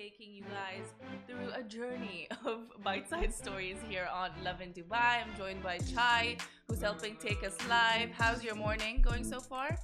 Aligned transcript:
Taking 0.00 0.32
you 0.32 0.44
guys 0.44 0.86
through 1.26 1.52
a 1.54 1.62
journey 1.62 2.26
of 2.46 2.60
bite-sized 2.82 3.36
stories 3.36 3.76
here 3.86 4.08
on 4.10 4.30
Lovin 4.42 4.72
Dubai. 4.72 5.20
I'm 5.22 5.36
joined 5.36 5.62
by 5.62 5.76
Chai, 5.76 6.38
who's 6.66 6.80
helping 6.80 7.16
take 7.16 7.44
us 7.44 7.54
live. 7.68 8.08
How's 8.10 8.42
your 8.42 8.54
morning 8.54 9.02
going 9.02 9.24
so 9.24 9.40
far? 9.40 9.76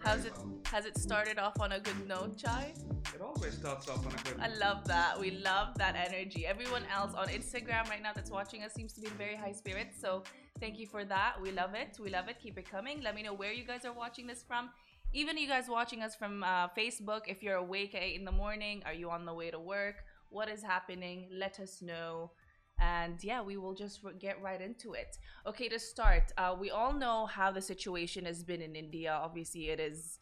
How's 0.00 0.24
it? 0.24 0.32
Has 0.64 0.84
it 0.84 0.98
started 0.98 1.38
off 1.38 1.60
on 1.60 1.70
a 1.70 1.78
good 1.78 2.08
note, 2.08 2.36
Chai? 2.36 2.74
It 3.14 3.20
always 3.20 3.54
starts 3.54 3.88
off 3.88 4.04
on 4.04 4.12
a 4.14 4.22
good 4.24 4.36
I 4.40 4.48
love 4.58 4.84
that. 4.88 5.20
We 5.20 5.30
love 5.30 5.78
that 5.78 5.94
energy. 5.94 6.44
Everyone 6.44 6.82
else 6.92 7.14
on 7.14 7.28
Instagram 7.28 7.88
right 7.88 8.02
now 8.02 8.10
that's 8.12 8.32
watching 8.32 8.64
us 8.64 8.74
seems 8.74 8.94
to 8.94 9.00
be 9.00 9.06
in 9.06 9.12
very 9.12 9.36
high 9.36 9.52
spirits. 9.52 10.00
So 10.00 10.24
thank 10.58 10.76
you 10.76 10.88
for 10.88 11.04
that. 11.04 11.36
We 11.40 11.52
love 11.52 11.74
it. 11.74 11.98
We 12.02 12.10
love 12.10 12.28
it. 12.28 12.40
Keep 12.42 12.58
it 12.58 12.68
coming. 12.68 13.00
Let 13.00 13.14
me 13.14 13.22
know 13.22 13.32
where 13.32 13.52
you 13.52 13.64
guys 13.64 13.84
are 13.84 13.92
watching 13.92 14.26
this 14.26 14.42
from. 14.42 14.70
Even 15.16 15.38
you 15.38 15.48
guys 15.48 15.64
watching 15.66 16.02
us 16.02 16.14
from 16.14 16.44
uh, 16.44 16.68
Facebook, 16.76 17.22
if 17.26 17.42
you're 17.42 17.56
awake 17.56 17.94
at 17.94 18.02
8 18.02 18.16
in 18.16 18.26
the 18.26 18.32
morning, 18.32 18.82
are 18.84 18.92
you 18.92 19.08
on 19.08 19.24
the 19.24 19.32
way 19.32 19.50
to 19.50 19.58
work? 19.58 20.04
What 20.28 20.46
is 20.50 20.62
happening? 20.62 21.28
Let 21.32 21.58
us 21.58 21.80
know. 21.80 22.32
And 22.78 23.24
yeah, 23.24 23.40
we 23.40 23.56
will 23.56 23.72
just 23.72 24.00
get 24.18 24.42
right 24.42 24.60
into 24.60 24.92
it. 24.92 25.16
Okay, 25.46 25.70
to 25.70 25.78
start, 25.78 26.32
uh, 26.36 26.54
we 26.60 26.70
all 26.70 26.92
know 26.92 27.24
how 27.24 27.50
the 27.50 27.62
situation 27.62 28.26
has 28.26 28.42
been 28.42 28.60
in 28.60 28.76
India. 28.76 29.10
Obviously, 29.10 29.70
it 29.70 29.80
is 29.80 30.18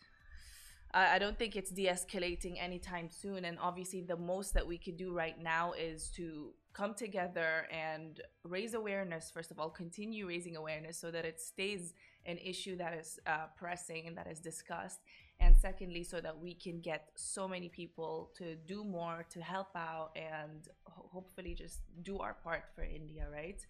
I 0.96 1.18
don't 1.18 1.36
think 1.36 1.56
it's 1.56 1.72
de-escalating 1.72 2.62
anytime 2.62 3.10
soon. 3.10 3.46
And 3.46 3.58
obviously, 3.60 4.00
the 4.02 4.16
most 4.16 4.54
that 4.54 4.64
we 4.64 4.78
could 4.78 4.96
do 4.96 5.12
right 5.12 5.36
now 5.42 5.72
is 5.72 6.08
to 6.10 6.50
come 6.72 6.94
together 6.94 7.66
and 7.72 8.20
raise 8.44 8.74
awareness. 8.74 9.28
First 9.28 9.50
of 9.50 9.58
all, 9.58 9.70
continue 9.70 10.28
raising 10.28 10.54
awareness 10.54 10.96
so 10.96 11.10
that 11.10 11.24
it 11.24 11.40
stays 11.40 11.94
an 12.26 12.38
issue 12.38 12.76
that 12.76 12.94
is 12.94 13.18
uh, 13.26 13.46
pressing 13.56 14.06
and 14.06 14.16
that 14.16 14.26
is 14.30 14.40
discussed. 14.40 15.00
And 15.40 15.56
secondly, 15.56 16.04
so 16.04 16.20
that 16.20 16.38
we 16.38 16.54
can 16.54 16.80
get 16.80 17.10
so 17.16 17.48
many 17.48 17.68
people 17.68 18.30
to 18.38 18.54
do 18.54 18.84
more, 18.84 19.26
to 19.30 19.40
help 19.40 19.68
out, 19.74 20.10
and 20.16 20.68
ho- 20.84 21.08
hopefully 21.12 21.54
just 21.54 21.80
do 22.02 22.18
our 22.18 22.34
part 22.34 22.64
for 22.74 22.84
India, 22.84 23.26
right? 23.32 23.60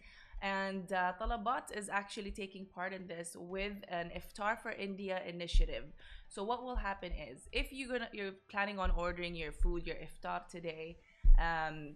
And 0.43 0.93
uh, 0.93 1.13
Talabat 1.19 1.75
is 1.75 1.89
actually 1.89 2.31
taking 2.31 2.67
part 2.67 2.93
in 2.93 3.07
this 3.07 3.35
with 3.39 3.77
an 3.89 4.11
Iftar 4.15 4.61
for 4.61 4.73
India 4.73 5.23
initiative. 5.27 5.85
So 6.29 6.45
what 6.45 6.63
will 6.63 6.77
happen 6.77 7.13
is, 7.13 7.49
if 7.53 7.73
you're 7.73 7.89
gonna 7.89 8.11
you're 8.13 8.33
planning 8.51 8.79
on 8.79 8.91
ordering 8.91 9.35
your 9.35 9.53
food, 9.53 9.87
your 9.87 9.97
iftar 9.97 10.47
today, 10.49 10.99
um, 11.41 11.95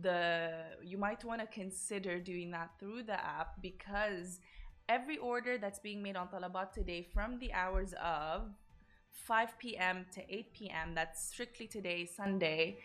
the 0.00 0.64
you 0.82 0.98
might 0.98 1.24
want 1.24 1.40
to 1.40 1.46
consider 1.46 2.18
doing 2.18 2.50
that 2.50 2.70
through 2.78 3.02
the 3.02 3.18
app 3.24 3.60
because 3.60 4.40
every 4.88 5.16
order 5.18 5.58
that's 5.58 5.78
being 5.78 6.02
made 6.02 6.16
on 6.16 6.28
Talabat 6.28 6.72
today 6.72 7.06
from 7.14 7.38
the 7.38 7.52
hours 7.52 7.94
of 8.02 8.42
5 9.10 9.58
p.m. 9.58 10.06
to 10.12 10.20
8 10.28 10.52
p.m. 10.52 10.94
That's 10.94 11.26
strictly 11.26 11.66
today, 11.66 12.06
Sunday, 12.06 12.78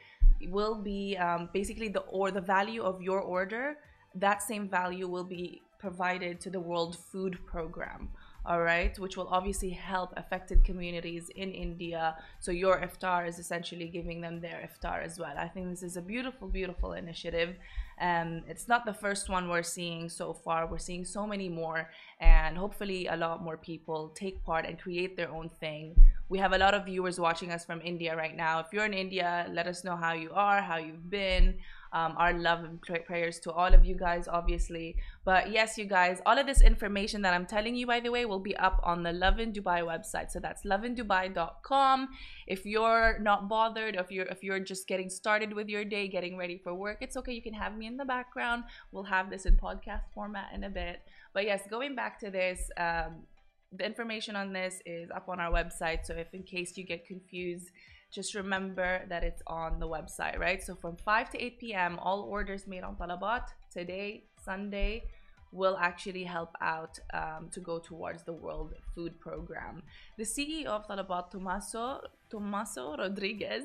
will 0.48 0.76
be 0.76 1.18
um, 1.18 1.50
basically 1.54 1.90
the 1.90 2.02
or 2.02 2.32
the 2.32 2.42
value 2.42 2.82
of 2.82 3.02
your 3.02 3.20
order. 3.20 3.78
That 4.16 4.42
same 4.42 4.70
value 4.70 5.08
will 5.08 5.24
be 5.24 5.62
provided 5.80 6.40
to 6.42 6.50
the 6.50 6.60
World 6.60 6.98
Food 6.98 7.38
Program 7.46 8.10
all 8.46 8.62
right, 8.62 8.98
which 8.98 9.18
will 9.18 9.28
obviously 9.28 9.70
help 9.70 10.14
affected 10.18 10.64
communities 10.64 11.30
in 11.36 11.52
India. 11.52 12.16
So 12.40 12.52
your 12.52 12.80
iftar 12.82 13.28
is 13.28 13.38
essentially 13.38 13.88
giving 13.88 14.22
them 14.22 14.40
their 14.42 14.68
iftar 14.68 15.04
as 15.04 15.20
well. 15.20 15.36
I 15.38 15.48
think 15.48 15.70
this 15.70 15.84
is 15.84 15.98
a 15.98 16.02
beautiful, 16.02 16.48
beautiful 16.48 16.94
initiative. 16.94 17.56
Um, 18.02 18.44
it's 18.48 18.68
not 18.68 18.86
the 18.86 18.94
first 18.94 19.30
one 19.30 19.50
we're 19.50 19.62
seeing 19.62 20.10
so 20.10 20.34
far. 20.34 20.68
We're 20.68 20.78
seeing 20.78 21.04
so 21.04 21.28
many 21.28 21.50
more, 21.50 21.90
and 22.22 22.58
hopefully 22.58 23.08
a 23.08 23.18
lot 23.18 23.44
more 23.44 23.58
people 23.58 24.10
take 24.16 24.44
part 24.44 24.66
and 24.66 24.80
create 24.80 25.18
their 25.18 25.30
own 25.30 25.50
thing. 25.60 25.96
We 26.30 26.38
have 26.38 26.54
a 26.54 26.58
lot 26.58 26.74
of 26.74 26.86
viewers 26.86 27.20
watching 27.20 27.52
us 27.52 27.66
from 27.66 27.82
India 27.82 28.16
right 28.16 28.36
now. 28.36 28.60
If 28.60 28.68
you're 28.72 28.86
in 28.86 28.94
India, 28.94 29.48
let 29.52 29.68
us 29.68 29.84
know 29.84 29.98
how 29.98 30.14
you 30.14 30.32
are, 30.34 30.62
how 30.62 30.78
you've 30.78 31.10
been. 31.10 31.56
Um, 31.92 32.14
our 32.18 32.34
love 32.34 32.64
and 32.64 32.82
pray- 32.82 33.00
prayers 33.00 33.40
to 33.42 33.52
all 33.52 33.74
of 33.74 33.84
you 33.84 33.96
guys, 33.96 34.28
obviously. 34.28 34.96
But 35.26 35.52
yes, 35.52 35.78
you 35.78 35.86
guys, 35.86 36.22
all 36.26 36.38
of 36.38 36.46
this 36.46 36.62
information 36.62 37.24
that 37.24 37.34
I'm 37.34 37.46
telling 37.46 37.76
you, 37.76 37.88
by 37.88 38.00
the 38.00 38.12
way, 38.12 38.26
will 38.26 38.40
be 38.40 38.56
up 38.58 38.80
on 38.84 39.02
the 39.02 39.12
Lovin 39.12 39.52
Dubai 39.52 39.82
website. 39.82 40.32
So 40.32 40.40
that's 40.40 40.64
lovindubai.com. 40.64 42.10
If 42.46 42.66
you're 42.66 43.18
not 43.20 43.50
bothered, 43.50 43.96
if 43.96 44.12
you're 44.12 44.28
if 44.28 44.44
you're 44.44 44.60
just 44.60 44.88
getting 44.88 45.10
started 45.10 45.54
with 45.54 45.68
your 45.68 45.84
day, 45.84 46.08
getting 46.08 46.38
ready 46.38 46.58
for 46.64 46.74
work, 46.74 46.98
it's 47.02 47.18
okay. 47.18 47.34
You 47.34 47.42
can 47.42 47.54
have 47.54 47.76
me 47.76 47.88
in 47.88 47.98
the 47.98 48.06
background. 48.06 48.66
We'll 48.92 49.04
have 49.04 49.30
this 49.30 49.46
in 49.46 49.56
podcast 49.58 50.04
format 50.14 50.52
in 50.54 50.64
a 50.64 50.70
bit. 50.70 51.02
But 51.34 51.46
yes, 51.46 51.62
going 51.70 51.96
back 51.96 52.20
to 52.20 52.30
this, 52.30 52.70
um, 52.78 53.24
the 53.72 53.86
information 53.86 54.36
on 54.36 54.52
this 54.54 54.82
is 54.86 55.10
up 55.12 55.30
on 55.30 55.40
our 55.40 55.52
website. 55.52 56.06
So 56.06 56.14
if 56.14 56.34
in 56.34 56.44
case 56.44 56.78
you 56.78 56.84
get 56.84 57.06
confused, 57.06 57.70
just 58.12 58.34
remember 58.36 59.02
that 59.08 59.24
it's 59.24 59.42
on 59.48 59.80
the 59.80 59.88
website, 59.88 60.40
right? 60.40 60.64
So 60.64 60.76
from 60.76 60.96
5 60.98 61.30
to 61.32 61.44
8 61.44 61.60
p.m., 61.60 62.00
all 62.00 62.22
orders 62.22 62.68
made 62.68 62.84
on 62.84 62.96
Talabat 62.96 63.44
today, 63.72 64.24
Sunday, 64.44 65.04
will 65.52 65.78
actually 65.78 66.24
help 66.24 66.56
out 66.62 67.00
um, 67.14 67.50
to 67.52 67.60
go 67.60 67.80
towards 67.80 68.24
the 68.24 68.34
World 68.34 68.74
Food 68.94 69.20
Program. 69.20 69.82
The 70.18 70.24
CEO 70.24 70.68
of 70.68 70.88
Talabat, 70.88 71.32
Tomaso, 71.32 72.02
Tomaso 72.30 72.96
Rodriguez, 72.98 73.64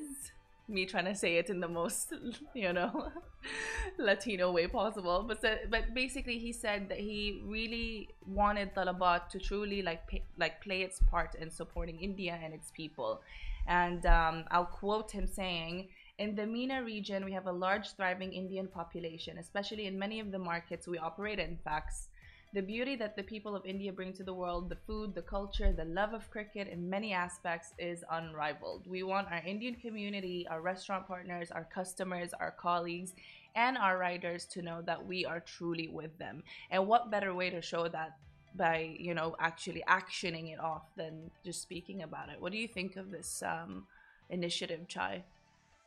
me 0.67 0.87
trying 0.87 1.05
to 1.05 1.15
say 1.15 1.37
it 1.37 1.51
in 1.51 1.61
the 1.61 1.69
most, 1.69 2.15
you 2.55 2.73
know, 2.73 3.11
Latino 3.99 4.51
way 4.51 4.67
possible. 4.67 5.25
But 5.27 5.45
but 5.71 5.95
basically, 5.95 6.39
he 6.39 6.53
said 6.53 6.89
that 6.89 6.99
he 6.99 7.43
really 7.45 8.09
wanted 8.27 8.75
Talabat 8.75 9.29
to 9.31 9.39
truly 9.39 9.83
like 9.83 10.07
pay, 10.07 10.23
like 10.39 10.63
play 10.63 10.83
its 10.83 11.01
part 11.11 11.35
in 11.35 11.51
supporting 11.51 12.01
India 12.01 12.39
and 12.43 12.55
its 12.55 12.71
people. 12.71 13.21
And 13.67 14.05
um, 14.07 14.45
I'll 14.51 14.67
quote 14.67 15.11
him 15.11 15.27
saying, 15.27 15.89
in 16.19 16.37
the 16.37 16.47
MENA 16.47 16.85
region, 16.85 17.25
we 17.25 17.33
have 17.33 17.47
a 17.47 17.53
large, 17.53 17.97
thriving 17.97 18.33
Indian 18.33 18.69
population, 18.69 19.39
especially 19.39 19.87
in 19.87 19.99
many 19.99 20.21
of 20.21 20.31
the 20.31 20.39
markets 20.39 20.87
we 20.87 20.99
operate 20.99 21.39
in. 21.39 21.59
Facts. 21.65 22.09
The 22.53 22.63
beauty 22.63 22.95
that 22.97 23.17
the 23.17 23.25
people 23.25 23.57
of 23.57 23.67
India 23.67 23.93
bring 23.93 24.13
to 24.13 24.23
the 24.23 24.33
world, 24.33 24.69
the 24.69 24.77
food, 24.87 25.13
the 25.13 25.23
culture, 25.23 25.73
the 25.73 25.87
love 25.87 26.15
of 26.15 26.31
cricket 26.31 26.69
in 26.69 26.89
many 26.89 27.13
aspects 27.13 27.75
is 27.81 28.05
unrivaled. 28.13 28.87
We 28.87 29.03
want 29.03 29.27
our 29.33 29.43
Indian 29.45 29.75
community, 29.75 30.47
our 30.49 30.61
restaurant 30.61 31.09
partners, 31.09 31.51
our 31.51 31.65
customers, 31.65 32.33
our 32.39 32.53
colleagues, 32.53 33.13
and 33.57 33.77
our 33.77 33.99
riders 33.99 34.45
to 34.53 34.63
know 34.63 34.83
that 34.83 35.05
we 35.05 35.27
are 35.27 35.41
truly 35.41 35.89
with 35.89 36.17
them. 36.19 36.45
And 36.71 36.87
what 36.87 37.11
better 37.11 37.35
way 37.35 37.51
to 37.51 37.61
show 37.61 37.89
that 37.89 38.19
by, 38.57 38.97
you 38.99 39.15
know, 39.15 39.37
actually 39.39 39.83
actioning 39.89 40.53
it 40.53 40.61
off 40.61 40.83
than 40.97 41.31
just 41.45 41.63
speaking 41.63 42.03
about 42.03 42.29
it? 42.31 42.41
What 42.41 42.53
do 42.53 42.59
you 42.59 42.69
think 42.69 42.97
of 42.97 43.11
this 43.11 43.43
um, 43.43 43.87
initiative, 44.31 44.87
Chai? 44.89 45.25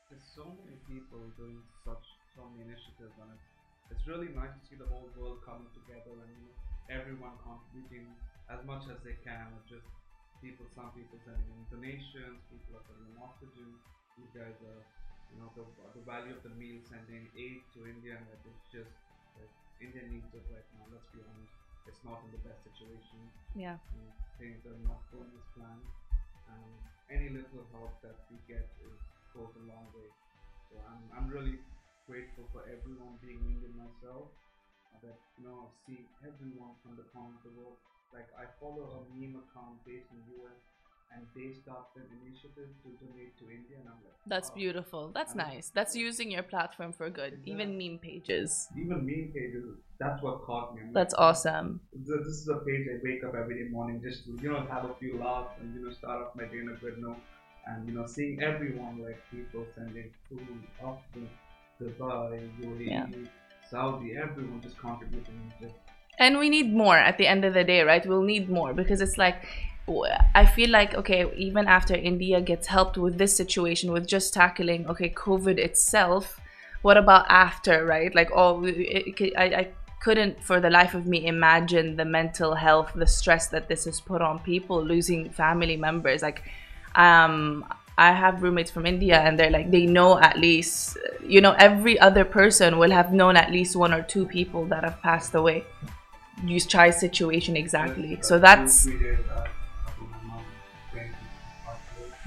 There's 0.09 0.23
so 0.35 0.45
many 0.63 0.77
people 0.87 1.19
doing 1.37 1.59
such 1.83 2.03
so 2.35 2.45
many 2.53 2.69
initiatives 2.69 3.17
and 3.17 3.29
it's 3.33 3.47
it's 3.91 4.03
really 4.03 4.31
nice 4.35 4.51
to 4.51 4.61
see 4.67 4.75
the 4.75 4.87
whole 4.91 5.07
world 5.15 5.39
coming 5.47 5.67
together 5.71 6.11
and 6.11 6.27
you 6.27 6.43
know, 6.43 6.55
everyone 6.91 7.39
contributing 7.39 8.07
as 8.51 8.59
much 8.67 8.83
as 8.91 8.99
they 9.03 9.15
can. 9.23 9.47
It's 9.59 9.79
just 9.79 9.87
people, 10.43 10.67
some 10.75 10.91
people 10.91 11.15
sending 11.23 11.47
in 11.47 11.63
donations, 11.71 12.43
people 12.51 12.79
are 12.79 12.83
sending 12.83 13.15
in 13.15 13.19
oxygen. 13.19 13.79
You 14.19 14.27
guys 14.35 14.59
are, 14.59 14.81
you 15.31 15.37
know, 15.39 15.49
the, 15.55 15.63
the 15.95 16.03
value 16.03 16.35
of 16.35 16.43
the 16.43 16.51
meal 16.59 16.83
sending 16.83 17.31
aid 17.35 17.63
to 17.79 17.87
India 17.87 18.19
and 18.19 18.27
it's 18.43 18.67
just 18.71 18.91
like 19.39 19.51
India 19.79 20.03
needs 20.07 20.27
it 20.35 20.43
right 20.51 20.67
now. 20.75 20.91
Let's 20.91 21.07
be 21.15 21.23
honest, 21.23 21.55
it's 21.87 22.03
not 22.03 22.21
in 22.27 22.29
the 22.35 22.41
best 22.43 22.61
situation. 22.67 23.31
Yeah. 23.55 23.79
you 23.95 24.03
know, 24.03 24.13
things 24.37 24.61
are 24.67 24.77
not 24.85 25.01
going 25.11 25.31
as 25.33 25.45
planned. 25.55 25.87
And 26.47 26.67
any 27.09 27.27
little 27.31 27.63
help 27.71 27.99
that 28.03 28.15
we 28.29 28.37
get 28.47 28.67
is, 28.83 28.99
goes 29.33 29.51
a 29.55 29.63
long 29.67 29.87
way. 29.95 30.07
So 30.69 30.79
I'm, 30.87 31.03
I'm 31.15 31.27
really 31.31 31.59
grateful 32.07 32.47
for 32.51 32.63
everyone 32.67 33.19
being 33.23 33.39
Indian 33.47 33.75
myself. 33.75 34.31
uh, 34.93 34.99
That 35.03 35.17
you 35.39 35.47
know, 35.47 35.67
I 35.67 35.67
see 35.87 36.07
everyone 36.23 36.75
from 36.83 36.95
the 36.99 37.07
corner 37.11 37.35
of 37.35 37.43
the 37.43 37.53
world. 37.55 37.79
Like 38.13 38.27
I 38.35 38.47
follow 38.59 38.87
a 38.87 39.01
meme 39.11 39.35
account 39.35 39.83
based 39.83 40.07
in 40.11 40.19
the 40.23 40.39
US, 40.43 40.59
and 41.13 41.25
they 41.35 41.53
started 41.61 42.03
an 42.03 42.09
initiative 42.25 42.69
to 42.83 42.87
donate 43.01 43.37
to 43.39 43.45
India, 43.49 43.77
and 43.79 43.87
I'm 43.89 43.99
like, 44.03 44.15
That's 44.27 44.49
wow. 44.49 44.55
beautiful. 44.55 45.11
That's 45.13 45.35
nice. 45.35 45.69
That's 45.73 45.95
using 45.95 46.31
your 46.31 46.43
platform 46.43 46.93
for 46.93 47.09
good. 47.09 47.39
Even 47.45 47.77
meme 47.77 47.99
pages. 47.99 48.67
Even 48.77 49.05
meme 49.05 49.31
pages, 49.33 49.65
that's 49.99 50.21
what 50.21 50.43
caught 50.45 50.75
me. 50.75 50.81
I'm 50.85 50.93
That's 50.93 51.13
like, 51.13 51.21
awesome. 51.21 51.81
This 51.93 52.25
is 52.27 52.47
a 52.49 52.57
page 52.67 52.87
I 52.93 52.97
wake 53.03 53.23
up 53.23 53.35
every 53.35 53.55
day 53.63 53.69
morning 53.69 54.01
just 54.01 54.25
to 54.25 54.37
you 54.41 54.51
know 54.51 54.61
have 54.69 54.85
a 54.85 54.93
few 54.99 55.17
laughs 55.17 55.53
and 55.61 55.73
you 55.73 55.85
know 55.85 55.91
start 55.93 56.21
off 56.21 56.35
my 56.35 56.45
day 56.45 56.59
in 56.59 56.69
a 56.69 56.77
good 56.83 56.97
note. 56.99 57.17
And 57.65 57.87
you 57.87 57.95
know 57.95 58.05
seeing 58.05 58.41
everyone 58.41 59.01
like 59.03 59.19
people 59.31 59.65
sending 59.75 60.11
food 60.29 60.39
to 61.13 61.27
Dubai, 61.83 62.49
UAE, 62.61 62.87
Yeah. 62.89 63.07
Saudi, 63.69 64.15
everyone 64.15 64.61
just 64.61 64.77
contributing. 64.77 65.51
Just 65.61 65.73
And 66.19 66.37
we 66.39 66.49
need 66.49 66.73
more 66.73 66.97
at 66.97 67.17
the 67.17 67.27
end 67.27 67.45
of 67.45 67.53
the 67.53 67.63
day, 67.63 67.81
right? 67.83 68.05
We'll 68.05 68.23
need 68.23 68.49
more 68.49 68.73
because 68.73 69.01
it's 69.01 69.17
like 69.17 69.45
I 70.35 70.45
feel 70.45 70.69
like 70.69 70.95
okay, 70.95 71.31
even 71.35 71.67
after 71.67 71.95
India 71.95 72.41
gets 72.41 72.67
helped 72.67 72.97
with 72.97 73.17
this 73.17 73.35
situation 73.35 73.91
with 73.91 74.05
just 74.07 74.33
tackling 74.33 74.87
okay 74.87 75.09
COVID 75.09 75.57
itself, 75.57 76.39
what 76.81 76.97
about 76.97 77.25
after 77.29 77.85
right? 77.85 78.13
Like 78.13 78.29
oh, 78.33 78.65
it, 78.65 79.21
it, 79.21 79.33
I, 79.37 79.43
I 79.43 79.67
couldn't 79.99 80.43
for 80.43 80.59
the 80.59 80.69
life 80.69 80.93
of 80.93 81.05
me 81.05 81.25
imagine 81.27 81.95
the 81.95 82.05
mental 82.05 82.55
health, 82.55 82.91
the 82.95 83.07
stress 83.07 83.47
that 83.47 83.67
this 83.67 83.85
has 83.85 83.99
put 83.99 84.21
on 84.21 84.39
people, 84.39 84.83
losing 84.83 85.29
family 85.29 85.77
members. 85.77 86.21
Like, 86.21 86.43
um, 86.95 87.65
I 87.97 88.11
have 88.11 88.43
roommates 88.43 88.69
from 88.69 88.85
India 88.85 89.19
and 89.19 89.39
they're 89.39 89.49
like, 89.49 89.71
they 89.71 89.85
know 89.87 90.19
at 90.19 90.37
least, 90.37 90.97
you 91.25 91.41
know, 91.41 91.53
every 91.53 91.99
other 91.99 92.23
person 92.23 92.77
will 92.77 92.91
have 92.91 93.11
known 93.11 93.35
at 93.35 93.51
least 93.51 93.75
one 93.75 93.91
or 93.93 94.03
two 94.03 94.25
people 94.27 94.65
that 94.65 94.83
have 94.83 95.01
passed 95.01 95.33
away. 95.33 95.65
Use 96.45 96.67
Chai's 96.67 96.99
situation 96.99 97.57
exactly. 97.57 98.19
So 98.21 98.37
that's. 98.37 98.87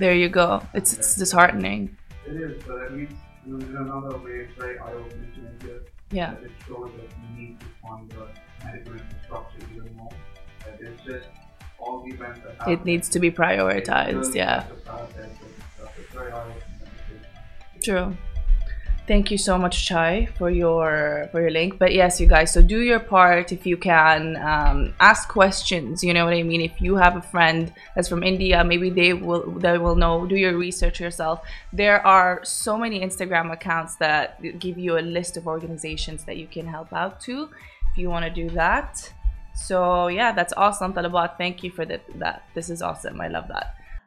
There 0.00 0.14
you 0.14 0.30
go. 0.30 0.62
It's, 0.72 0.94
it's 0.94 1.14
disheartening. 1.14 1.94
It 2.26 2.32
is, 2.32 2.62
but 2.66 2.84
at 2.84 2.92
least 2.94 3.12
in 3.44 3.76
another 3.76 4.16
way, 4.16 4.30
it's 4.30 4.58
very 4.58 4.78
eye 4.78 4.92
opening 4.94 5.30
to 5.34 5.40
India. 5.66 5.80
Yeah. 6.10 6.32
That 6.32 6.44
it 6.44 6.52
shows 6.66 6.90
that 6.96 7.10
you 7.20 7.38
need 7.38 7.60
to 7.60 7.66
fund 7.82 8.10
the 8.10 8.28
medical 8.64 8.94
infrastructure 8.94 9.58
even 9.74 9.94
more. 9.94 10.08
That 10.64 10.80
it's 10.80 11.02
just 11.02 11.28
all 11.78 12.02
the 12.02 12.14
events 12.14 12.40
that 12.44 12.56
happen. 12.56 12.72
It 12.72 12.84
needs 12.86 13.10
to 13.10 13.18
be 13.18 13.30
prioritized. 13.30 14.34
Yeah. 14.34 14.64
It's 14.70 16.14
very 16.14 16.32
eye 16.32 16.44
opening. 16.44 16.56
True. 17.82 18.16
Thank 19.06 19.32
you 19.32 19.38
so 19.38 19.58
much, 19.58 19.86
Chai, 19.88 20.26
for 20.38 20.50
your 20.50 21.28
for 21.32 21.40
your 21.40 21.50
link. 21.50 21.78
But 21.78 21.92
yes, 21.92 22.20
you 22.20 22.28
guys, 22.28 22.52
so 22.52 22.62
do 22.62 22.80
your 22.80 23.00
part 23.00 23.50
if 23.50 23.66
you 23.66 23.76
can. 23.76 24.36
Um, 24.36 24.94
ask 25.00 25.28
questions. 25.28 26.04
You 26.04 26.14
know 26.14 26.24
what 26.24 26.34
I 26.34 26.44
mean. 26.44 26.60
If 26.60 26.80
you 26.80 26.94
have 26.94 27.16
a 27.16 27.22
friend 27.22 27.72
that's 27.96 28.08
from 28.08 28.22
India, 28.22 28.62
maybe 28.62 28.88
they 28.88 29.12
will 29.12 29.50
they 29.58 29.78
will 29.78 29.96
know. 29.96 30.26
Do 30.26 30.36
your 30.36 30.56
research 30.56 31.00
yourself. 31.00 31.40
There 31.72 32.06
are 32.06 32.44
so 32.44 32.78
many 32.78 33.00
Instagram 33.00 33.50
accounts 33.52 33.96
that 33.96 34.40
give 34.60 34.78
you 34.78 34.96
a 34.96 35.02
list 35.16 35.36
of 35.36 35.48
organizations 35.48 36.22
that 36.24 36.36
you 36.36 36.46
can 36.46 36.66
help 36.68 36.92
out 36.92 37.20
to. 37.22 37.48
If 37.90 37.98
you 37.98 38.10
want 38.10 38.26
to 38.26 38.30
do 38.30 38.48
that. 38.50 39.12
So 39.56 40.06
yeah, 40.06 40.30
that's 40.30 40.52
awesome, 40.56 40.92
Talabat. 40.92 41.36
Thank 41.36 41.64
you 41.64 41.70
for 41.72 41.84
that. 41.84 42.02
That 42.20 42.44
this 42.54 42.70
is 42.70 42.80
awesome. 42.80 43.20
I 43.20 43.26
love 43.26 43.48
that. 43.48 43.74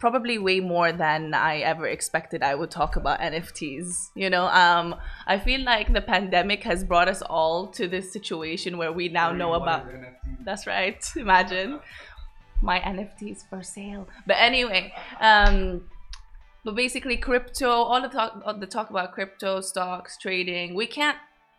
Probably 0.00 0.38
way 0.38 0.60
more 0.60 0.92
than 0.92 1.34
I 1.34 1.58
ever 1.58 1.86
expected 1.86 2.42
I 2.42 2.54
would 2.54 2.70
talk 2.70 2.96
about 2.96 3.20
NFTs. 3.20 4.10
You 4.14 4.30
know, 4.30 4.46
um, 4.46 4.96
I 5.26 5.38
feel 5.38 5.60
like 5.60 5.92
the 5.92 6.00
pandemic 6.00 6.64
has 6.64 6.82
brought 6.82 7.06
us 7.06 7.22
all 7.22 7.68
to 7.68 7.86
this 7.86 8.12
situation 8.12 8.78
where 8.78 8.92
we 8.92 9.08
now 9.08 9.30
know 9.30 9.54
about 9.54 9.86
that's 10.44 10.66
right. 10.66 11.04
Imagine 11.16 11.80
my 12.62 12.80
NFTs 12.80 13.48
for 13.48 13.62
sale. 13.62 14.08
But 14.26 14.36
anyway, 14.38 14.92
um, 15.20 15.82
but 16.64 16.74
basically, 16.74 17.16
crypto. 17.16 17.70
All 17.70 18.02
the 18.02 18.08
talk, 18.08 18.42
all 18.44 18.54
the 18.54 18.66
talk 18.66 18.90
about 18.90 19.12
crypto 19.12 19.60
stocks, 19.60 20.18
trading. 20.18 20.74
We 20.74 20.86
can't, 20.86 21.16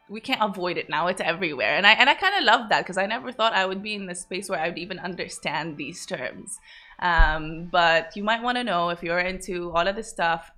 we 0.10 0.20
can't 0.20 0.42
avoid 0.42 0.78
it 0.78 0.90
now. 0.90 1.08
It's 1.08 1.22
everywhere, 1.22 1.76
and 1.76 1.88
I 1.88 1.94
and 1.94 2.10
I 2.10 2.14
kind 2.14 2.36
of 2.36 2.44
love 2.44 2.70
that 2.70 2.82
because 2.82 2.98
I 2.98 3.08
never 3.08 3.32
thought 3.32 3.54
I 3.54 3.66
would 3.66 3.82
be 3.82 3.96
in 3.96 4.06
the 4.06 4.16
space 4.16 4.50
where 4.50 4.60
I 4.60 4.70
would 4.70 4.78
even 4.78 5.00
understand 5.00 5.78
these 5.78 6.06
terms. 6.06 6.60
Um, 7.02 7.70
but 7.72 8.16
you 8.16 8.24
might 8.24 8.44
want 8.44 8.58
to 8.58 8.64
know 8.64 8.90
if 8.90 9.02
you're 9.02 9.20
into 9.20 9.72
all 9.72 9.88
of 9.88 9.96
this 9.96 10.10
stuff. 10.10 10.52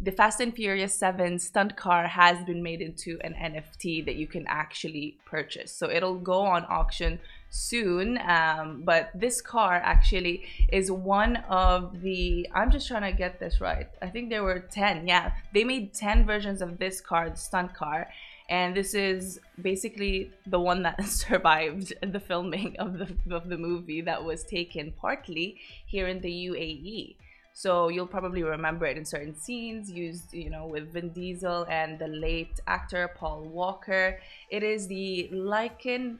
The 0.00 0.12
Fast 0.12 0.40
and 0.40 0.54
Furious 0.54 0.94
7 0.94 1.38
stunt 1.38 1.76
car 1.76 2.06
has 2.06 2.44
been 2.44 2.62
made 2.62 2.80
into 2.80 3.18
an 3.22 3.34
NFT 3.34 4.04
that 4.04 4.16
you 4.16 4.26
can 4.26 4.44
actually 4.46 5.16
purchase. 5.24 5.72
So 5.72 5.90
it'll 5.90 6.18
go 6.18 6.42
on 6.42 6.64
auction 6.68 7.18
soon. 7.50 8.18
Um, 8.18 8.82
but 8.84 9.10
this 9.14 9.40
car 9.40 9.74
actually 9.76 10.44
is 10.70 10.90
one 10.90 11.36
of 11.48 12.02
the. 12.02 12.48
I'm 12.54 12.70
just 12.70 12.86
trying 12.88 13.10
to 13.10 13.16
get 13.16 13.40
this 13.40 13.60
right. 13.60 13.88
I 14.02 14.08
think 14.08 14.30
there 14.30 14.44
were 14.44 14.60
10. 14.60 15.08
Yeah, 15.08 15.32
they 15.52 15.64
made 15.64 15.94
10 15.94 16.26
versions 16.26 16.62
of 16.62 16.78
this 16.78 17.00
car, 17.00 17.30
the 17.30 17.36
stunt 17.36 17.74
car. 17.74 18.08
And 18.48 18.76
this 18.76 18.94
is 18.94 19.40
basically 19.60 20.30
the 20.46 20.60
one 20.60 20.82
that 20.82 21.04
survived 21.04 21.92
the 22.00 22.20
filming 22.20 22.76
of 22.78 22.98
the, 22.98 23.34
of 23.34 23.48
the 23.48 23.58
movie 23.58 24.00
that 24.02 24.22
was 24.24 24.44
taken 24.44 24.92
partly 24.92 25.58
here 25.86 26.06
in 26.06 26.20
the 26.20 26.30
UAE. 26.30 27.16
So 27.56 27.88
you'll 27.88 28.06
probably 28.06 28.42
remember 28.42 28.84
it 28.84 28.98
in 28.98 29.06
certain 29.06 29.34
scenes 29.34 29.90
used, 29.90 30.34
you 30.34 30.50
know, 30.50 30.66
with 30.66 30.92
Vin 30.92 31.08
Diesel 31.08 31.64
and 31.70 31.98
the 31.98 32.06
late 32.06 32.60
actor 32.66 33.10
Paul 33.16 33.44
Walker. 33.44 34.20
It 34.50 34.62
is 34.62 34.86
the 34.88 35.30
Lykan. 35.32 36.18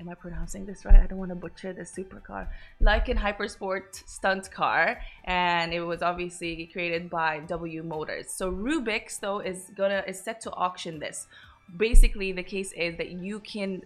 Am 0.00 0.08
I 0.08 0.14
pronouncing 0.14 0.64
this 0.64 0.86
right? 0.86 0.98
I 0.98 1.06
don't 1.06 1.18
want 1.18 1.32
to 1.32 1.34
butcher 1.34 1.74
the 1.74 1.82
supercar. 1.82 2.48
Lykan 2.80 3.18
Hypersport 3.18 4.08
stunt 4.08 4.50
car, 4.50 4.98
and 5.24 5.74
it 5.74 5.82
was 5.82 6.00
obviously 6.00 6.70
created 6.72 7.10
by 7.10 7.40
W 7.40 7.82
Motors. 7.82 8.30
So 8.30 8.50
Rubix 8.50 9.20
though 9.20 9.40
is 9.40 9.70
gonna 9.76 10.02
is 10.06 10.18
set 10.18 10.40
to 10.40 10.50
auction 10.52 10.98
this. 10.98 11.28
Basically, 11.76 12.32
the 12.32 12.42
case 12.42 12.72
is 12.72 12.96
that 12.96 13.10
you 13.12 13.40
can 13.40 13.82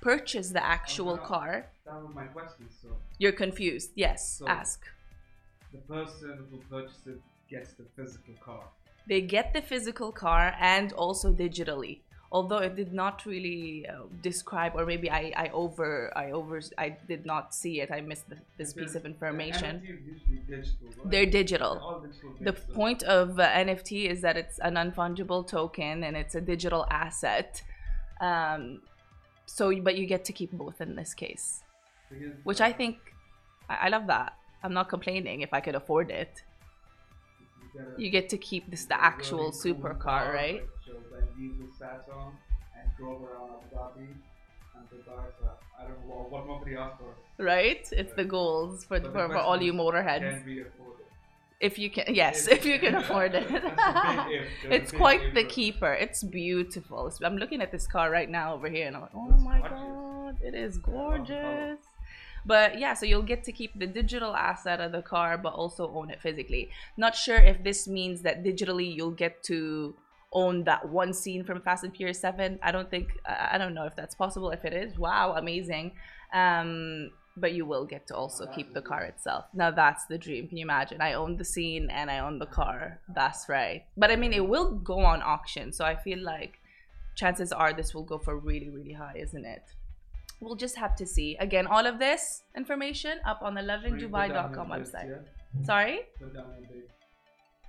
purchase 0.00 0.50
the 0.50 0.64
actual 0.64 1.14
Okay. 1.14 1.24
car. 1.26 1.70
That 1.84 2.02
was 2.02 2.14
my 2.14 2.24
question. 2.26 2.68
So 2.82 2.88
You're 3.18 3.32
confused. 3.32 3.90
Yes, 3.94 4.38
So- 4.38 4.48
ask. 4.48 4.80
the 5.72 5.78
person 5.78 6.46
who 6.50 6.58
purchases 6.70 7.20
gets 7.50 7.74
the 7.74 7.84
physical 7.96 8.34
car. 8.40 8.64
they 9.06 9.20
get 9.22 9.54
the 9.54 9.62
physical 9.62 10.12
car 10.12 10.54
and 10.60 10.92
also 10.92 11.32
digitally 11.32 12.00
although 12.30 12.58
it 12.58 12.76
did 12.76 12.92
not 12.92 13.24
really 13.24 13.86
uh, 13.88 14.02
describe 14.22 14.72
or 14.74 14.84
maybe 14.84 15.10
I, 15.10 15.32
I 15.36 15.48
over 15.48 16.12
i 16.16 16.30
over 16.30 16.60
i 16.76 16.90
did 17.08 17.24
not 17.24 17.54
see 17.54 17.80
it. 17.80 17.90
I 17.90 18.00
missed 18.02 18.28
the, 18.28 18.36
this 18.58 18.72
piece 18.74 18.94
of 18.94 19.06
information. 19.06 19.80
Digital. 19.80 20.88
Right? 20.98 21.10
they're 21.10 21.26
digital. 21.26 22.02
Digital 22.04 22.34
the 22.40 22.52
point 22.52 23.02
of 23.04 23.38
uh, 23.40 23.48
nft 23.48 24.10
is 24.10 24.20
that 24.20 24.36
it's 24.36 24.58
a 24.62 24.70
non-fungible 24.70 25.46
token 25.46 26.04
and 26.04 26.16
it's 26.16 26.34
a 26.34 26.40
digital 26.40 26.86
asset. 26.90 27.62
Um, 28.20 28.82
so 29.46 29.74
but 29.80 29.96
you 29.96 30.04
get 30.06 30.24
to 30.26 30.32
keep 30.32 30.52
both 30.52 30.80
in 30.80 30.96
this 30.96 31.14
case 31.14 31.62
because, 32.10 32.34
which 32.44 32.60
i 32.60 32.72
think 32.72 32.96
i, 33.70 33.86
I 33.86 33.88
love 33.88 34.06
that. 34.08 34.34
I'm 34.62 34.74
not 34.74 34.88
complaining 34.88 35.40
if 35.42 35.54
i 35.54 35.60
could 35.60 35.74
afford 35.76 36.10
it. 36.10 36.42
You 37.62 37.68
get, 37.80 37.88
a- 37.96 38.02
you 38.02 38.10
get 38.10 38.28
to 38.30 38.38
keep 38.38 38.70
this 38.70 38.84
the 38.84 39.00
actual 39.02 39.52
supercar 39.52 39.98
car 39.98 40.32
right 40.34 40.62
shows 41.38 41.72
sat 41.78 42.04
on 42.12 42.32
and 42.76 42.90
drove 42.98 43.22
around 43.22 43.50
Abu 43.56 43.68
Dhabi 43.76 44.08
and 44.76 44.84
Dubai. 44.90 45.24
So 45.38 45.48
I 45.78 45.82
don't 45.86 45.98
know 46.06 46.14
what, 46.14 46.30
what 46.32 46.46
nobody 46.46 46.76
asked 46.76 46.98
for. 47.00 47.12
right? 47.42 47.86
It's 47.92 48.12
the 48.14 48.24
goals 48.24 48.84
for, 48.84 48.98
the 49.00 49.10
for, 49.10 49.28
for 49.28 49.36
all 49.38 49.60
you 49.62 49.72
motorheads. 49.72 50.20
Can 50.38 50.42
we 50.46 50.60
afford 50.62 50.96
it? 51.00 51.06
If 51.60 51.78
you 51.78 51.90
can, 51.90 52.04
yes, 52.14 52.46
If- 52.46 52.58
if 52.58 52.66
you 52.66 52.78
can 52.78 52.94
afford 53.02 53.34
it. 53.34 53.48
That's 53.48 53.64
a 53.64 54.26
big 54.28 54.40
if. 54.42 54.48
There's 54.62 54.72
a 54.72 54.74
it's 54.76 54.92
quite 54.92 55.34
the 55.34 55.44
keeper. 55.44 55.92
It's 55.92 56.22
beautiful. 56.22 57.12
I'm 57.24 57.36
looking 57.36 57.60
at 57.62 57.72
this 57.72 57.86
car 57.86 58.10
right 58.10 58.30
now 58.30 58.54
over 58.54 58.68
here, 58.68 58.86
and 58.86 58.94
I'm 58.96 59.02
like, 59.02 59.10
oh 59.14 59.28
That's 59.30 59.42
my 59.42 59.58
gorgeous. 59.60 59.78
god, 59.80 60.36
it 60.48 60.54
is 60.54 60.74
the 60.76 60.80
gorgeous. 60.92 61.78
But 62.46 62.78
yeah, 62.78 62.94
so 62.94 63.04
you'll 63.06 63.22
get 63.34 63.42
to 63.44 63.52
keep 63.52 63.72
the 63.78 63.88
digital 63.88 64.34
asset 64.36 64.80
of 64.80 64.92
the 64.92 65.02
car, 65.02 65.36
but 65.36 65.52
also 65.52 65.90
own 65.92 66.10
it 66.10 66.20
physically. 66.22 66.70
Not 66.96 67.14
sure 67.16 67.36
if 67.36 67.62
this 67.64 67.88
means 67.88 68.22
that 68.22 68.44
digitally 68.44 68.94
you'll 68.94 69.18
get 69.26 69.42
to 69.50 69.94
own 70.32 70.64
that 70.64 70.88
one 70.88 71.12
scene 71.12 71.44
from 71.44 71.60
Fast 71.62 71.84
and 71.84 71.94
Furious 71.94 72.20
7. 72.20 72.58
I 72.62 72.70
don't 72.70 72.90
think, 72.90 73.08
I 73.26 73.56
don't 73.58 73.74
know 73.74 73.84
if 73.84 73.96
that's 73.96 74.14
possible. 74.14 74.50
If 74.50 74.64
it 74.64 74.72
is, 74.72 74.98
wow, 74.98 75.34
amazing. 75.36 75.92
Um, 76.32 77.10
but 77.36 77.52
you 77.52 77.64
will 77.64 77.84
get 77.84 78.06
to 78.08 78.16
also 78.16 78.46
keep 78.46 78.74
the 78.74 78.82
car 78.82 79.04
itself. 79.04 79.44
Now 79.54 79.70
that's 79.70 80.06
the 80.06 80.18
dream. 80.18 80.48
Can 80.48 80.58
you 80.58 80.64
imagine? 80.64 81.00
I 81.00 81.12
own 81.12 81.36
the 81.36 81.44
scene 81.44 81.88
and 81.90 82.10
I 82.10 82.18
own 82.18 82.38
the 82.38 82.46
car. 82.46 83.00
That's 83.14 83.48
right. 83.48 83.84
But 83.96 84.10
I 84.10 84.16
mean, 84.16 84.32
it 84.32 84.46
will 84.46 84.72
go 84.72 84.98
on 85.00 85.22
auction. 85.22 85.72
So 85.72 85.84
I 85.84 85.94
feel 85.94 86.18
like 86.18 86.58
chances 87.14 87.52
are 87.52 87.72
this 87.72 87.94
will 87.94 88.02
go 88.04 88.18
for 88.18 88.36
really, 88.36 88.70
really 88.70 88.92
high, 88.92 89.14
isn't 89.16 89.44
it? 89.44 89.62
We'll 90.40 90.56
just 90.56 90.76
have 90.76 90.94
to 90.96 91.06
see. 91.06 91.36
Again, 91.36 91.66
all 91.66 91.86
of 91.86 91.98
this 91.98 92.42
information 92.56 93.18
up 93.24 93.40
on 93.42 93.54
the 93.54 93.62
Will 93.62 93.68
you 93.98 94.08
put 94.08 94.28
down 94.28 94.52
lovindubai.com 94.52 94.68
your 94.68 94.78
website. 94.78 95.08
yeah? 95.08 95.64
Sorry? 95.64 96.00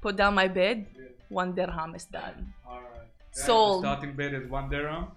Put 0.01 0.15
down 0.15 0.37
your 0.37 0.49
bid. 0.49 0.85
Put 0.85 0.95
down 0.95 0.95
my 0.95 0.97
bid. 0.97 1.15
One 1.29 1.55
dirham 1.55 1.95
is 1.95 2.05
done. 2.05 2.53
Alright. 2.67 2.89
Guys, 2.91 3.35
the 3.35 3.41
Sold. 3.41 3.83
Starting 3.83 4.13
bid 4.15 4.33
is 4.33 4.49
one 4.49 4.69
dirham. 4.69 5.07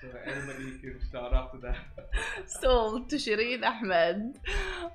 So 0.00 0.08
everybody 0.24 0.78
can 0.78 0.98
start 1.06 1.34
after 1.34 1.58
that. 1.58 1.76
Sold 2.46 3.10
to 3.10 3.16
Shireen 3.16 3.62
Ahmed. 3.62 4.40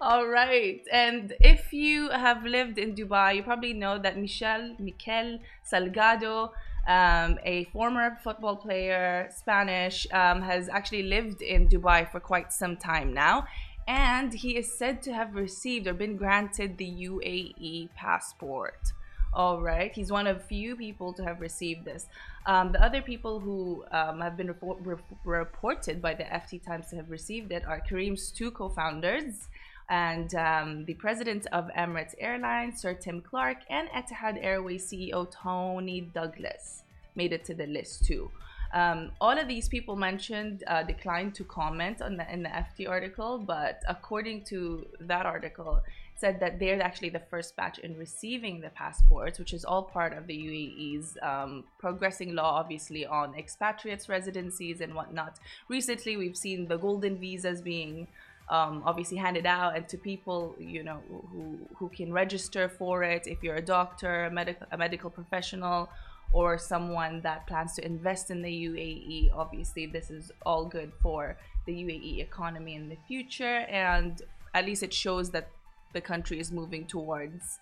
All 0.01 0.27
right. 0.27 0.81
And 0.91 1.33
if 1.39 1.71
you 1.71 2.09
have 2.09 2.43
lived 2.43 2.79
in 2.79 2.95
Dubai, 2.95 3.35
you 3.35 3.43
probably 3.43 3.73
know 3.73 3.99
that 3.99 4.17
Michel 4.17 4.75
Mikel 4.79 5.39
Salgado, 5.71 6.49
um, 6.87 7.37
a 7.43 7.65
former 7.65 8.17
football 8.23 8.55
player, 8.55 9.29
Spanish, 9.35 10.07
um, 10.11 10.41
has 10.41 10.69
actually 10.69 11.03
lived 11.03 11.43
in 11.43 11.69
Dubai 11.69 12.11
for 12.11 12.19
quite 12.19 12.51
some 12.51 12.75
time 12.75 13.13
now. 13.13 13.45
And 13.87 14.33
he 14.33 14.57
is 14.57 14.75
said 14.75 15.03
to 15.03 15.13
have 15.13 15.35
received 15.35 15.85
or 15.85 15.93
been 15.93 16.17
granted 16.17 16.79
the 16.79 16.89
UAE 16.89 17.89
passport. 17.95 18.93
All 19.35 19.61
right. 19.61 19.91
He's 19.93 20.13
one 20.13 20.27
of 20.27 20.41
few 20.45 20.77
people 20.77 21.11
to 21.11 21.23
have 21.25 21.41
received 21.41 21.83
this. 21.83 22.07
Um, 22.45 22.71
the 22.71 22.81
other 22.81 23.01
people 23.01 23.41
who 23.41 23.83
um, 23.91 24.21
have 24.21 24.37
been 24.37 24.55
re 24.61 24.95
reported 25.25 26.01
by 26.01 26.13
the 26.13 26.23
FT 26.23 26.63
Times 26.63 26.87
to 26.91 26.95
have 26.95 27.11
received 27.11 27.51
it 27.51 27.65
are 27.67 27.81
Careem's 27.81 28.31
two 28.31 28.49
co-founders 28.49 29.49
and 29.89 30.33
um, 30.35 30.85
the 30.85 30.93
president 30.93 31.47
of 31.51 31.69
Emirates 31.77 32.15
Airlines, 32.17 32.81
Sir 32.81 32.93
Tim 32.93 33.21
Clark, 33.21 33.57
and 33.69 33.89
Etihad 33.89 34.41
Airways 34.41 34.89
CEO 34.89 35.29
Tony 35.29 35.99
Douglas 36.13 36.83
made 37.15 37.33
it 37.33 37.43
to 37.45 37.53
the 37.53 37.67
list 37.67 38.05
too. 38.05 38.31
Um, 38.73 39.11
all 39.21 39.37
of 39.37 39.47
these 39.47 39.67
people 39.67 39.95
mentioned 39.95 40.63
uh, 40.67 40.83
declined 40.83 41.35
to 41.35 41.43
comment 41.43 42.01
on 42.01 42.17
the 42.17 42.31
in 42.31 42.43
the 42.43 42.49
FT 42.49 42.89
article, 42.89 43.37
but 43.37 43.83
according 43.87 44.45
to 44.45 44.87
that 45.01 45.25
article, 45.25 45.81
said 46.15 46.39
that 46.39 46.59
they're 46.59 46.81
actually 46.81 47.09
the 47.09 47.19
first 47.19 47.55
batch 47.55 47.77
in 47.79 47.97
receiving 47.97 48.61
the 48.61 48.69
passports, 48.69 49.37
which 49.37 49.53
is 49.53 49.65
all 49.65 49.83
part 49.83 50.17
of 50.17 50.27
the 50.27 50.33
UAE's 50.33 51.17
um, 51.21 51.65
progressing 51.77 52.33
law, 52.33 52.55
obviously, 52.59 53.05
on 53.05 53.35
expatriates' 53.35 54.07
residencies 54.07 54.79
and 54.79 54.95
whatnot. 54.95 55.39
Recently, 55.67 56.15
we've 56.15 56.37
seen 56.37 56.67
the 56.67 56.77
golden 56.77 57.17
visas 57.17 57.61
being 57.61 58.07
um, 58.49 58.83
obviously 58.85 59.17
handed 59.17 59.45
out 59.45 59.75
and 59.75 59.87
to 59.89 59.97
people 59.97 60.55
you 60.59 60.83
know 60.83 60.99
who 61.31 61.57
who 61.77 61.89
can 61.89 62.13
register 62.13 62.69
for 62.69 63.01
it 63.03 63.25
if 63.25 63.41
you're 63.41 63.55
a 63.55 63.61
doctor 63.61 64.25
a 64.25 64.31
medical 64.31 64.67
a 64.71 64.77
medical 64.77 65.09
professional 65.09 65.89
or 66.31 66.57
someone 66.57 67.21
that 67.21 67.47
plans 67.47 67.73
to 67.73 67.85
invest 67.85 68.29
in 68.29 68.43
the 68.43 68.67
UAE 68.67 69.31
obviously 69.35 69.87
this 69.87 70.11
is 70.11 70.31
all 70.45 70.65
good 70.65 70.91
for 71.01 71.37
the 71.65 71.73
UAE 71.73 72.19
economy 72.19 72.75
in 72.75 72.87
the 72.87 72.97
future 73.07 73.65
and 73.67 74.21
at 74.53 74.65
least 74.65 74.83
it 74.83 74.93
shows 74.93 75.31
that 75.31 75.49
the 75.95 76.01
country 76.01 76.39
is 76.39 76.51
moving 76.51 76.85
towards. 76.85 77.59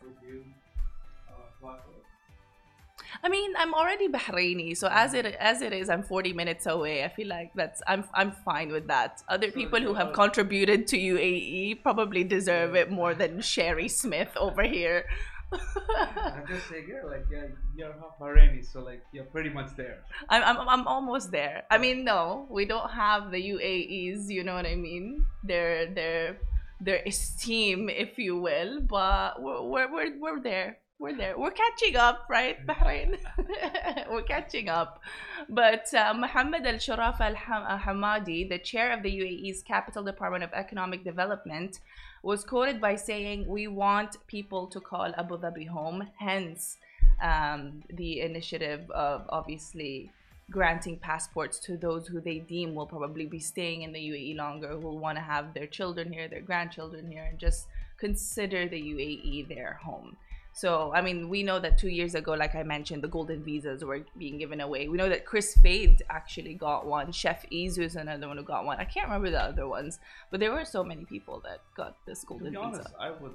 I 3.24 3.30
mean, 3.30 3.54
I'm 3.58 3.74
already 3.74 4.10
Bahraini, 4.10 4.76
so 4.76 4.90
as 4.92 5.14
it 5.14 5.26
as 5.26 5.62
it 5.62 5.72
is, 5.72 5.90
I'm 5.90 6.04
40 6.04 6.34
minutes 6.34 6.66
away. 6.66 7.04
I 7.06 7.10
feel 7.10 7.28
like 7.28 7.52
that's 7.56 7.82
I'm 7.88 8.04
I'm 8.14 8.32
fine 8.32 8.70
with 8.72 8.88
that. 8.88 9.22
Other 9.30 9.52
people 9.52 9.80
who 9.80 9.94
have 9.94 10.12
contributed 10.14 10.88
to 10.88 10.98
UAE 10.98 11.84
probably 11.84 12.24
deserve 12.24 12.76
it 12.76 12.92
more 12.92 13.14
than 13.14 13.40
Sherry 13.40 13.88
Smith 13.88 14.36
over 14.36 14.64
here. 14.64 15.06
I'm 15.54 16.48
just 16.48 16.68
saying, 16.70 16.88
yeah, 16.90 17.04
like 17.06 17.26
yeah, 17.32 17.46
you're 17.78 17.94
half 18.02 18.18
Bahraini, 18.20 18.66
so 18.66 18.82
like 18.82 19.04
you're 19.14 19.30
pretty 19.36 19.52
much 19.52 19.70
there. 19.78 20.00
I'm, 20.30 20.44
I'm 20.50 20.70
I'm 20.74 20.88
almost 20.88 21.32
there. 21.32 21.64
I 21.70 21.78
mean, 21.78 22.04
no, 22.04 22.48
we 22.50 22.66
don't 22.66 22.90
have 22.90 23.32
the 23.32 23.42
UAEs. 23.54 24.30
You 24.30 24.44
know 24.44 24.56
what 24.56 24.66
I 24.66 24.76
mean? 24.76 25.26
They're 25.44 25.86
they're 25.94 26.38
their 26.84 27.02
esteem, 27.06 27.90
if 27.90 28.18
you 28.18 28.38
will. 28.38 28.82
But 28.82 29.42
we're, 29.42 29.92
we're, 29.92 30.20
we're 30.20 30.40
there. 30.42 30.78
We're 31.00 31.18
there. 31.18 31.38
We're 31.38 31.52
catching 31.52 31.96
up, 31.98 32.28
right, 32.30 32.66
Bahrain? 32.66 33.18
we're 34.10 34.22
catching 34.22 34.70
up. 34.70 35.02
But 35.50 35.94
uh, 35.94 36.14
Mohammed 36.14 36.66
Al 36.66 36.76
Sharaf 36.76 37.20
Al 37.20 37.36
Hamadi, 37.36 38.48
the 38.48 38.60
chair 38.60 38.94
of 38.94 39.04
the 39.04 39.10
UAE's 39.10 39.64
Capital 39.64 40.04
Department 40.04 40.44
of 40.44 40.54
Economic 40.54 41.04
Development, 41.04 41.80
was 42.22 42.46
quoted 42.46 42.80
by 42.80 42.96
saying, 42.96 43.48
We 43.48 43.68
want 43.68 44.16
people 44.28 44.68
to 44.68 44.80
call 44.80 45.14
Abu 45.18 45.38
Dhabi 45.38 45.68
home. 45.68 46.08
Hence, 46.20 46.78
um, 47.22 47.84
the 47.90 48.22
initiative 48.22 48.90
of 48.92 49.26
obviously 49.30 50.12
granting 50.52 50.98
passports 50.98 51.60
to 51.60 51.78
those 51.78 52.08
who 52.08 52.20
they 52.20 52.40
deem 52.40 52.76
will 52.76 52.86
probably 52.86 53.26
be 53.26 53.40
staying 53.40 53.82
in 53.82 53.94
the 53.94 54.00
UAE 54.00 54.36
longer, 54.36 54.70
who 54.70 54.80
will 54.80 55.00
want 55.00 55.18
to 55.18 55.24
have 55.24 55.54
their 55.54 55.68
children 55.68 56.12
here, 56.12 56.28
their 56.28 56.42
grandchildren 56.42 57.10
here, 57.10 57.24
and 57.24 57.40
just 57.40 57.68
consider 57.98 58.68
the 58.68 58.82
UAE 58.82 59.48
their 59.48 59.80
home. 59.84 60.18
So, 60.56 60.92
I 60.94 61.02
mean, 61.02 61.30
we 61.30 61.42
know 61.42 61.60
that 61.60 61.80
two 61.80 61.90
years 61.90 62.14
ago, 62.14 62.34
like 62.34 62.54
I 62.54 62.62
mentioned, 62.62 63.02
the 63.02 63.08
golden 63.08 63.44
visas 63.44 63.84
were 63.84 64.06
being 64.20 64.38
given 64.38 64.62
away. 64.62 64.88
We 64.88 64.98
know 64.98 65.10
that 65.10 65.26
Kris 65.26 65.56
Fade 65.56 66.04
actually 66.12 66.54
got 66.54 66.86
one. 66.86 67.12
Chef 67.12 67.44
Izu 67.50 67.80
is 67.80 67.96
another 67.96 68.28
one 68.28 68.38
who 68.38 68.44
got 68.44 68.64
one. 68.64 68.80
I 68.80 68.86
can't 68.86 69.08
remember 69.08 69.32
the 69.32 69.42
other 69.42 69.68
ones, 69.68 70.00
but 70.30 70.40
there 70.40 70.52
were 70.52 70.64
so 70.64 70.84
many 70.84 71.06
people 71.06 71.42
that 71.44 71.62
got 71.76 71.98
this 72.06 72.24
golden 72.24 72.46
to 72.46 72.52
be 72.52 72.58
honest, 72.58 72.84
visa. 72.84 72.96
I 73.00 73.12
would. 73.12 73.34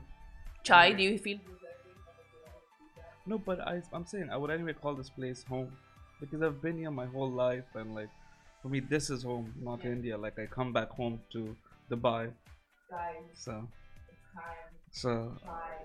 Chai, 0.62 0.92
do 0.92 1.02
you 1.02 1.18
feel? 1.18 1.38
No, 3.26 3.36
but 3.36 3.60
I, 3.60 3.82
I'm 3.92 4.06
saying 4.06 4.30
I 4.30 4.36
would 4.36 4.50
anyway 4.52 4.74
call 4.74 4.94
this 4.94 5.10
place 5.10 5.42
home 5.42 5.72
because 6.20 6.42
I've 6.42 6.60
been 6.60 6.78
here 6.78 6.90
my 6.90 7.06
whole 7.06 7.30
life 7.30 7.64
and 7.74 7.94
like 7.94 8.10
for 8.62 8.68
me 8.68 8.80
this 8.80 9.10
is 9.10 9.22
home, 9.22 9.54
not 9.60 9.84
yeah. 9.84 9.90
India. 9.90 10.18
Like 10.18 10.38
I 10.38 10.46
come 10.46 10.72
back 10.72 10.90
home 10.90 11.20
to 11.32 11.56
Dubai. 11.90 12.30
Guys, 12.90 13.14
so 13.34 13.68
so 14.90 15.32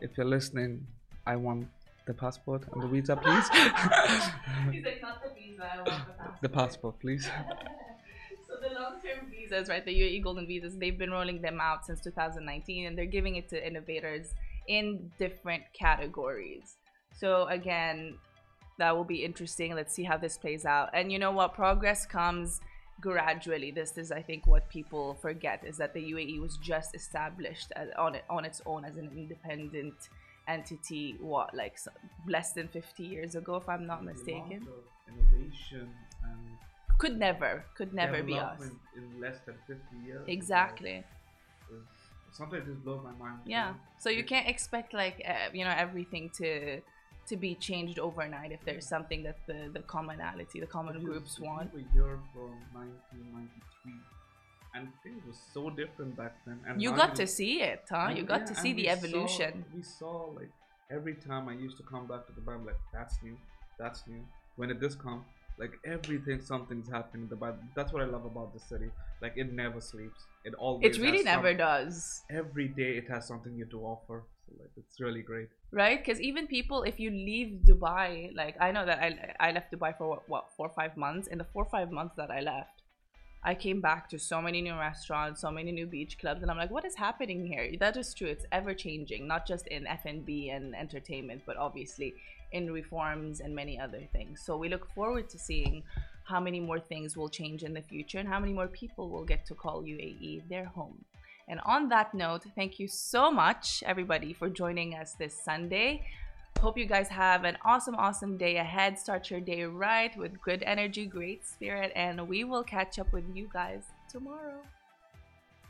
if 0.01 0.17
you're 0.17 0.25
listening, 0.25 0.85
I 1.25 1.35
want 1.35 1.67
the 2.05 2.13
passport 2.13 2.63
and 2.71 2.83
the 2.83 2.87
visa, 2.87 3.15
please. 3.23 3.47
He's 4.71 4.83
like, 4.83 5.01
not 5.01 5.23
the 5.23 5.29
visa, 5.33 5.63
I 5.63 5.77
want 5.77 5.87
the 5.87 6.13
passport. 6.13 6.33
The 6.41 6.49
passport, 6.49 6.99
please. 6.99 7.25
so 8.47 8.53
the 8.61 8.73
long-term 8.75 9.29
visas, 9.29 9.69
right, 9.69 9.85
the 9.85 9.93
UAE 9.93 10.23
Golden 10.23 10.47
Visas, 10.47 10.77
they've 10.77 10.97
been 10.97 11.11
rolling 11.11 11.41
them 11.41 11.59
out 11.61 11.85
since 11.85 12.01
2019, 12.01 12.87
and 12.87 12.97
they're 12.97 13.05
giving 13.05 13.35
it 13.35 13.49
to 13.49 13.67
innovators 13.67 14.33
in 14.67 15.11
different 15.19 15.63
categories. 15.77 16.77
So 17.15 17.47
again, 17.47 18.17
that 18.77 18.95
will 18.95 19.03
be 19.03 19.23
interesting. 19.23 19.75
Let's 19.75 19.93
see 19.93 20.03
how 20.03 20.17
this 20.17 20.37
plays 20.37 20.65
out. 20.65 20.89
And 20.93 21.11
you 21.11 21.19
know 21.19 21.31
what? 21.31 21.53
Progress 21.53 22.05
comes 22.05 22.61
gradually. 22.99 23.71
This 23.71 23.97
is, 23.97 24.11
I 24.11 24.21
think, 24.21 24.47
what 24.47 24.69
people 24.69 25.15
forget 25.21 25.63
is 25.65 25.77
that 25.77 25.93
the 25.93 26.01
UAE 26.01 26.39
was 26.41 26.57
just 26.57 26.95
established 26.95 27.71
as, 27.75 27.89
on 27.97 28.15
it 28.15 28.25
on 28.29 28.45
its 28.45 28.61
own 28.65 28.85
as 28.85 28.97
an 28.97 29.09
independent 29.15 29.95
entity. 30.47 31.17
What, 31.19 31.53
like 31.53 31.77
less 32.27 32.53
than 32.53 32.67
50 32.67 33.03
years 33.03 33.35
ago, 33.35 33.55
if 33.57 33.69
I'm 33.69 33.85
not 33.85 34.03
mistaken. 34.03 34.67
Innovation 35.07 35.89
and 36.23 36.39
could 36.97 37.19
never, 37.19 37.65
could 37.75 37.93
never 37.93 38.23
be 38.23 38.37
us. 38.37 38.61
In 38.95 39.21
less 39.21 39.37
than 39.45 39.55
50 39.67 39.81
years. 40.05 40.23
Exactly. 40.27 41.03
Sometimes 42.31 42.67
it 42.67 42.71
just 42.71 42.83
blows 42.83 43.01
my 43.03 43.11
mind. 43.23 43.39
Yeah. 43.45 43.73
So 43.99 44.09
you 44.09 44.23
can't 44.23 44.47
expect 44.47 44.93
like 44.93 45.21
uh, 45.27 45.49
you 45.53 45.63
know 45.63 45.73
everything 45.75 46.31
to 46.37 46.81
to 47.27 47.37
be 47.37 47.55
changed 47.55 47.99
overnight 47.99 48.51
if 48.51 48.59
there's 48.65 48.87
something 48.87 49.23
that 49.23 49.37
the, 49.47 49.69
the 49.73 49.79
commonality, 49.81 50.59
the 50.59 50.67
common 50.67 51.03
groups 51.03 51.39
want. 51.39 51.71
A 51.73 51.95
year 51.95 52.19
from 52.33 52.51
1993, 52.73 53.93
and 54.75 54.87
things 55.03 55.21
were 55.25 55.33
so 55.53 55.69
different 55.69 56.17
back 56.17 56.35
then. 56.45 56.59
And 56.67 56.81
you 56.81 56.91
got 56.91 57.15
to 57.15 57.27
see 57.27 57.61
it, 57.61 57.85
huh? 57.89 58.11
you 58.15 58.23
got 58.23 58.41
yeah, 58.41 58.45
to 58.47 58.55
see 58.55 58.73
the 58.73 58.89
evolution. 58.89 59.65
Saw, 59.69 59.75
we 59.75 59.83
saw 59.83 60.25
like 60.35 60.51
every 60.91 61.15
time 61.15 61.47
I 61.49 61.53
used 61.53 61.77
to 61.77 61.83
come 61.83 62.07
back 62.07 62.27
to 62.27 62.33
the 62.33 62.51
I'm 62.51 62.65
like, 62.65 62.79
that's 62.91 63.17
new, 63.23 63.37
that's 63.79 64.03
new. 64.07 64.23
When 64.55 64.69
did 64.69 64.79
this 64.79 64.95
come? 64.95 65.25
Like 65.57 65.79
everything, 65.85 66.41
something's 66.41 66.89
happening. 66.89 67.23
In 67.23 67.29
the 67.29 67.35
Bible. 67.35 67.59
That's 67.75 67.93
what 67.93 68.01
I 68.01 68.05
love 68.05 68.25
about 68.25 68.53
the 68.53 68.59
city. 68.59 68.89
Like 69.23 69.37
it 69.37 69.51
never 69.53 69.81
sleeps. 69.81 70.21
It 70.43 70.53
always. 70.55 70.97
It 70.97 71.01
really 71.01 71.23
never 71.23 71.53
does. 71.53 72.21
Every 72.29 72.67
day, 72.67 72.91
it 73.01 73.07
has 73.09 73.27
something 73.31 73.53
new 73.59 73.67
to 73.73 73.79
offer. 73.93 74.23
So 74.45 74.51
like, 74.59 74.71
it's 74.75 74.99
really 74.99 75.21
great 75.21 75.49
right 75.73 76.05
because 76.05 76.21
even 76.21 76.45
people 76.45 76.83
if 76.83 76.99
you 76.99 77.09
leave 77.09 77.61
dubai 77.65 78.33
like 78.35 78.55
i 78.61 78.71
know 78.71 78.85
that 78.85 78.99
i 78.99 79.09
i 79.39 79.51
left 79.51 79.71
dubai 79.73 79.97
for 79.97 80.07
what, 80.07 80.29
what 80.29 80.45
four 80.55 80.67
or 80.67 80.73
five 80.81 80.95
months 80.95 81.27
in 81.27 81.37
the 81.39 81.43
four 81.43 81.63
or 81.63 81.69
five 81.69 81.91
months 81.91 82.15
that 82.15 82.29
i 82.29 82.39
left 82.39 82.83
i 83.43 83.55
came 83.55 83.81
back 83.81 84.07
to 84.07 84.19
so 84.19 84.39
many 84.39 84.61
new 84.61 84.75
restaurants 84.75 85.41
so 85.41 85.49
many 85.49 85.71
new 85.71 85.87
beach 85.87 86.19
clubs 86.19 86.43
and 86.43 86.51
i'm 86.51 86.57
like 86.57 86.69
what 86.69 86.85
is 86.85 86.95
happening 86.95 87.43
here 87.45 87.71
that 87.79 87.97
is 87.97 88.13
true 88.13 88.27
it's 88.27 88.45
ever 88.51 88.73
changing 88.73 89.27
not 89.27 89.47
just 89.47 89.65
in 89.67 89.87
f&b 89.87 90.49
and 90.51 90.75
entertainment 90.75 91.41
but 91.47 91.57
obviously 91.57 92.13
in 92.51 92.71
reforms 92.71 93.39
and 93.39 93.55
many 93.55 93.79
other 93.79 94.03
things 94.11 94.41
so 94.45 94.55
we 94.55 94.69
look 94.69 94.87
forward 94.93 95.27
to 95.27 95.39
seeing 95.39 95.81
how 96.23 96.39
many 96.39 96.59
more 96.59 96.79
things 96.79 97.15
will 97.17 97.29
change 97.29 97.63
in 97.63 97.73
the 97.73 97.81
future 97.81 98.19
and 98.19 98.27
how 98.27 98.39
many 98.39 98.53
more 98.53 98.67
people 98.67 99.09
will 99.09 99.25
get 99.25 99.45
to 99.45 99.53
call 99.53 99.83
uae 99.83 100.41
their 100.49 100.65
home 100.65 101.03
and 101.47 101.59
on 101.65 101.89
that 101.89 102.13
note, 102.13 102.43
thank 102.55 102.79
you 102.79 102.87
so 102.87 103.31
much, 103.31 103.83
everybody, 103.85 104.33
for 104.33 104.49
joining 104.49 104.95
us 104.95 105.13
this 105.13 105.33
Sunday. 105.33 106.05
Hope 106.59 106.77
you 106.77 106.85
guys 106.85 107.09
have 107.09 107.43
an 107.43 107.57
awesome, 107.65 107.95
awesome 107.95 108.37
day 108.37 108.57
ahead. 108.57 108.97
Start 108.97 109.29
your 109.29 109.41
day 109.41 109.63
right 109.65 110.15
with 110.17 110.41
good 110.41 110.63
energy, 110.63 111.05
great 111.05 111.45
spirit, 111.45 111.91
and 111.95 112.27
we 112.27 112.43
will 112.45 112.63
catch 112.63 112.99
up 112.99 113.11
with 113.11 113.25
you 113.33 113.49
guys 113.51 113.83
tomorrow. 114.09 114.61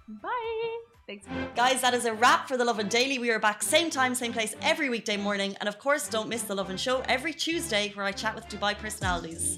Bye. 0.07 0.79
Thanks. 1.07 1.25
Guys, 1.55 1.81
that 1.81 1.93
is 1.93 2.05
a 2.05 2.13
wrap 2.13 2.48
for 2.48 2.55
The 2.55 2.63
Lovin 2.63 2.88
Daily. 2.88 3.17
We 3.17 3.31
are 3.31 3.39
back 3.39 3.63
same 3.63 3.89
time, 3.89 4.13
same 4.13 4.31
place 4.31 4.55
every 4.62 4.89
weekday 4.89 5.17
morning. 5.17 5.55
And 5.60 5.67
of 5.67 5.79
course, 5.79 6.07
don't 6.07 6.29
miss 6.29 6.43
The 6.43 6.55
Lovin 6.55 6.77
Show 6.77 7.01
every 7.07 7.33
Tuesday 7.33 7.91
where 7.95 8.05
I 8.05 8.12
chat 8.12 8.36
with 8.36 8.48
Dubai 8.48 8.77
personalities. 8.77 9.57